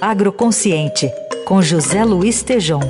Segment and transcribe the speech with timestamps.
[0.00, 1.10] Agroconsciente,
[1.44, 2.80] com José Luiz Tejom.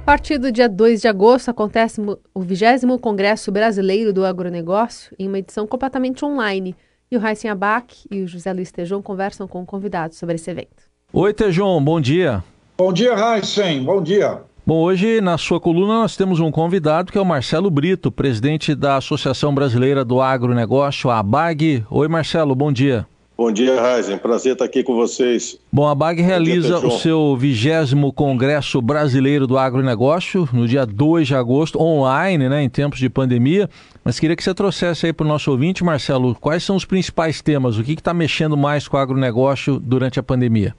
[0.00, 2.00] A partir do dia 2 de agosto acontece
[2.34, 6.74] o 20 Congresso Brasileiro do Agronegócio em uma edição completamente online.
[7.10, 10.82] E o Raíssen Abac e o José Luiz Tejon conversam com convidados sobre esse evento.
[11.12, 12.42] Oi, Tejon, bom dia.
[12.78, 14.42] Bom dia, Raíssen, bom dia.
[14.64, 18.76] Bom, hoje na sua coluna nós temos um convidado que é o Marcelo Brito, presidente
[18.76, 21.84] da Associação Brasileira do Agronegócio, a ABAG.
[21.90, 23.04] Oi, Marcelo, bom dia.
[23.36, 24.18] Bom dia, Raizen.
[24.18, 25.58] Prazer estar aqui com vocês.
[25.72, 31.26] Bom, a BAG realiza dia, o seu vigésimo Congresso Brasileiro do Agronegócio no dia 2
[31.26, 33.68] de agosto, online, né, em tempos de pandemia.
[34.04, 37.42] Mas queria que você trouxesse aí para o nosso ouvinte, Marcelo, quais são os principais
[37.42, 37.78] temas?
[37.78, 40.72] O que está mexendo mais com o agronegócio durante a pandemia?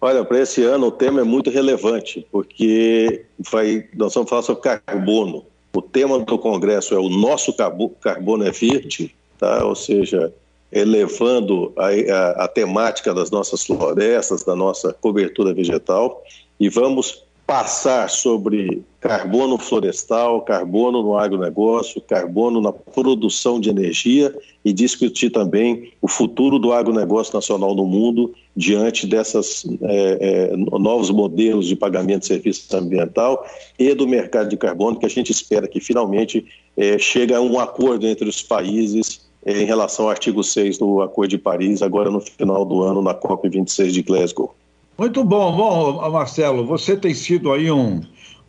[0.00, 4.62] Olha, para esse ano o tema é muito relevante, porque vai, nós vamos falar sobre
[4.62, 5.44] carbono.
[5.74, 9.64] O tema do Congresso é o nosso carbono é verde, tá?
[9.64, 10.32] ou seja,
[10.70, 16.22] elevando a, a, a temática das nossas florestas, da nossa cobertura vegetal,
[16.60, 24.70] e vamos passar sobre carbono florestal, carbono no agronegócio, carbono na produção de energia e
[24.70, 31.66] discutir também o futuro do agronegócio nacional no mundo diante desses é, é, novos modelos
[31.66, 33.42] de pagamento de serviço ambiental
[33.78, 36.44] e do mercado de carbono que a gente espera que finalmente
[36.76, 41.00] é, chegue a um acordo entre os países é, em relação ao artigo 6 do
[41.00, 44.54] Acordo de Paris, agora no final do ano, na COP26 de Glasgow.
[44.98, 45.56] Muito bom.
[45.56, 48.00] Bom, Marcelo, você tem sido aí um,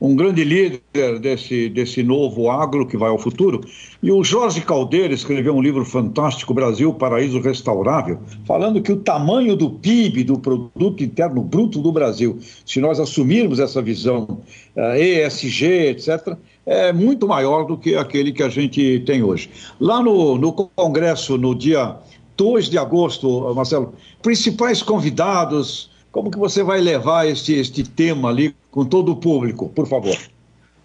[0.01, 3.61] um grande líder desse, desse novo agro que vai ao futuro.
[4.01, 9.55] E o Jorge Caldeira escreveu um livro fantástico, Brasil, Paraíso Restaurável, falando que o tamanho
[9.55, 14.23] do PIB, do Produto Interno Bruto do Brasil, se nós assumirmos essa visão
[14.75, 19.51] uh, eh, ESG, etc., é muito maior do que aquele que a gente tem hoje.
[19.79, 21.95] Lá no, no Congresso, no dia
[22.35, 28.55] 2 de agosto, Marcelo, principais convidados, como que você vai levar este, este tema ali
[28.71, 30.17] com todo o público, por favor?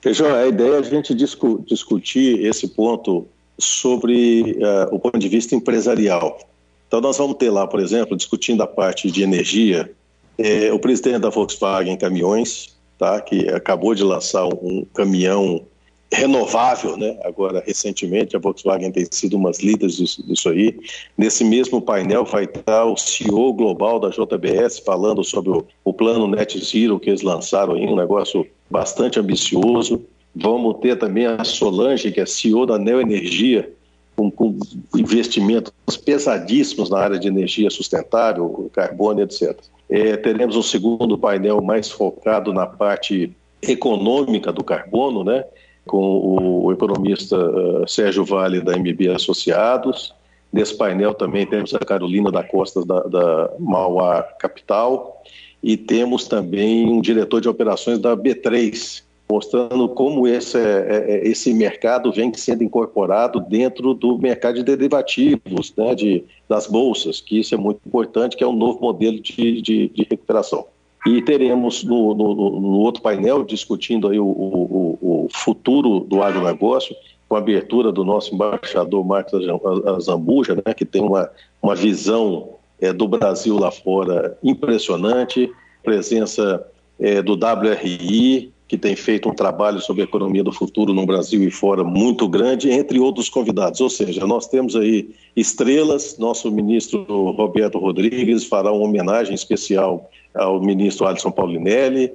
[0.01, 3.27] Feijão, a ideia é a gente discu discutir esse ponto
[3.59, 6.39] sobre uh, o ponto de vista empresarial.
[6.87, 9.91] Então, nós vamos ter lá, por exemplo, discutindo a parte de energia,
[10.39, 15.65] eh, o presidente da Volkswagen Caminhões, tá, que acabou de lançar um caminhão
[16.15, 17.19] renovável, né?
[17.25, 20.79] Agora, recentemente, a Volkswagen tem sido umas líderes disso, disso, aí.
[21.19, 26.29] Nesse mesmo painel vai estar o CEO global da JBS falando sobre o, o plano
[26.29, 30.05] Net Zero que eles lançaram aí, um negócio bastante ambicioso.
[30.35, 33.73] Vamos ter também a Solange, que é CEO da Neoenergia,
[34.17, 34.57] com, com
[34.97, 35.73] investimentos
[36.05, 39.59] pesadíssimos na área de energia sustentável, carbono, etc.
[39.89, 45.45] É, teremos um segundo painel mais focado na parte econômica do carbono, né?
[45.87, 50.15] Com o economista uh, Sérgio Vale da MB Associados.
[50.53, 55.23] Nesse painel também temos a Carolina da Costa da, da Mauá Capital
[55.63, 61.53] e temos também um diretor de operações da B3, mostrando como esse, é, é, esse
[61.55, 67.55] mercado vem sendo incorporado dentro do mercado de derivativos, né, de, das bolsas, que isso
[67.55, 70.67] é muito importante, que é um novo modelo de, de, de recuperação.
[71.07, 76.97] E teremos no, no, no, outro painel discutindo aí o, o, o, futuro do agronegócio,
[77.29, 79.41] com a abertura do nosso embaixador Marcos
[79.87, 81.31] Azambuja, né, que tem uma,
[81.63, 85.51] uma visão é, do Brasil lá fora impressionante,
[85.83, 86.67] presença
[86.99, 91.43] é, do WRI, que tem feito um trabalho sobre a economia do futuro no Brasil
[91.43, 93.81] e fora muito grande, entre outros convidados.
[93.81, 100.61] Ou seja, nós temos aí estrelas, nosso ministro Roberto Rodrigues fará uma homenagem especial ao
[100.61, 102.11] ministro Alisson Paulinelli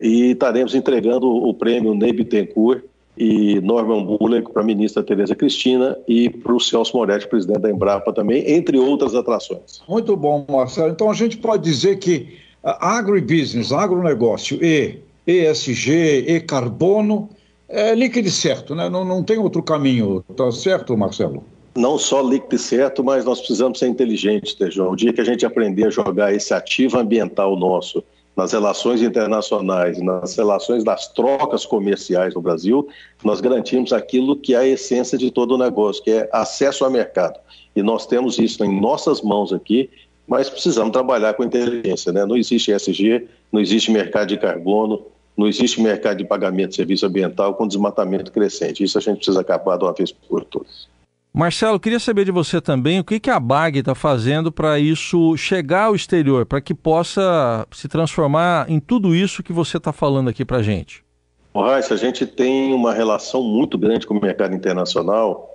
[0.00, 2.82] e estaremos entregando o prêmio Ney Bittencourt
[3.18, 7.70] e Norman Buller para a ministra Tereza Cristina e para o Celso Moretti, presidente da
[7.70, 9.82] Embrapa também, entre outras atrações.
[9.86, 10.92] Muito bom, Marcelo.
[10.92, 14.98] Então a gente pode dizer que agribusiness, agronegócio e
[15.30, 17.28] ESG e carbono
[17.68, 18.88] é líquido certo, né?
[18.88, 21.44] Não, não tem outro caminho, tá certo, Marcelo?
[21.76, 24.90] Não só líquido certo, mas nós precisamos ser inteligentes, Tejão.
[24.90, 28.02] O dia que a gente aprender a jogar esse ativo ambiental nosso
[28.36, 32.88] nas relações internacionais, nas relações das trocas comerciais no Brasil,
[33.22, 36.90] nós garantimos aquilo que é a essência de todo o negócio, que é acesso ao
[36.90, 37.38] mercado.
[37.74, 39.90] E nós temos isso em nossas mãos aqui,
[40.26, 42.12] mas precisamos trabalhar com inteligência.
[42.12, 42.24] Né?
[42.24, 45.04] Não existe ESG, não existe mercado de carbono,
[45.36, 48.84] não existe mercado de pagamento de serviço ambiental com desmatamento crescente.
[48.84, 50.88] Isso a gente precisa acabar de uma vez por todas.
[51.32, 55.36] Marcelo, queria saber de você também o que, que a BAG está fazendo para isso
[55.36, 60.28] chegar ao exterior, para que possa se transformar em tudo isso que você está falando
[60.28, 61.04] aqui para a gente.
[61.54, 65.48] Raíssa, a gente tem uma relação muito grande com o mercado internacional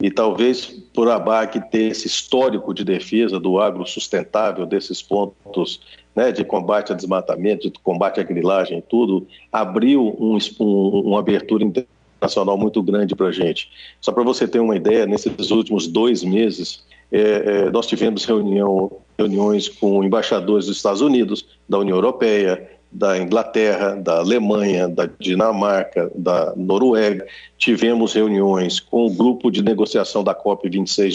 [0.00, 5.80] E talvez por a BAC ter esse histórico de defesa do agro sustentável, desses pontos
[6.14, 11.64] né, de combate a desmatamento, de combate à grilagem, tudo, abriu um, um, uma abertura
[11.64, 13.70] internacional muito grande para a gente.
[14.00, 18.90] Só para você ter uma ideia, nesses últimos dois meses, é, é, nós tivemos reunião,
[19.18, 26.10] reuniões com embaixadores dos Estados Unidos, da União Europeia, da Inglaterra, da Alemanha, da Dinamarca,
[26.14, 27.26] da Noruega.
[27.56, 31.10] Tivemos reuniões com o grupo de negociação da COP26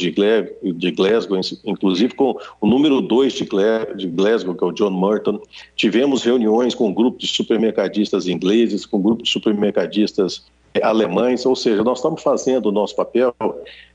[0.74, 5.39] de Glasgow, inclusive com o número 2 de Glasgow, que é o John Merton.
[5.75, 10.45] Tivemos reuniões com o grupo de supermercadistas ingleses, com o grupo de supermercadistas
[10.83, 13.33] alemães, ou seja, nós estamos fazendo o nosso papel